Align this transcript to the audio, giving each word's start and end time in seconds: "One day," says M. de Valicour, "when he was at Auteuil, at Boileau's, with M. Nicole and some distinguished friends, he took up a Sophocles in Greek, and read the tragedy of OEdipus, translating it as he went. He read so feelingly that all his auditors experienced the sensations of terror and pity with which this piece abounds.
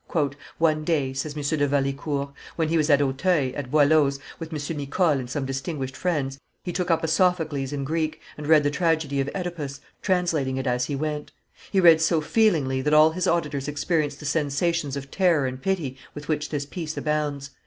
"One 0.57 0.83
day," 0.83 1.13
says 1.13 1.37
M. 1.37 1.59
de 1.59 1.67
Valicour, 1.67 2.33
"when 2.55 2.69
he 2.69 2.77
was 2.77 2.89
at 2.89 3.03
Auteuil, 3.03 3.53
at 3.55 3.69
Boileau's, 3.69 4.17
with 4.39 4.51
M. 4.51 4.77
Nicole 4.77 5.19
and 5.19 5.29
some 5.29 5.45
distinguished 5.45 5.95
friends, 5.95 6.39
he 6.63 6.73
took 6.73 6.89
up 6.89 7.03
a 7.03 7.07
Sophocles 7.07 7.71
in 7.71 7.83
Greek, 7.83 8.19
and 8.35 8.47
read 8.47 8.63
the 8.63 8.71
tragedy 8.71 9.21
of 9.21 9.29
OEdipus, 9.35 9.79
translating 10.01 10.57
it 10.57 10.65
as 10.65 10.85
he 10.85 10.95
went. 10.95 11.31
He 11.71 11.79
read 11.79 12.01
so 12.01 12.19
feelingly 12.19 12.81
that 12.81 12.95
all 12.95 13.11
his 13.11 13.27
auditors 13.27 13.67
experienced 13.67 14.19
the 14.19 14.25
sensations 14.25 14.97
of 14.97 15.11
terror 15.11 15.45
and 15.45 15.61
pity 15.61 15.97
with 16.15 16.27
which 16.27 16.49
this 16.49 16.65
piece 16.65 16.97
abounds. 16.97 17.51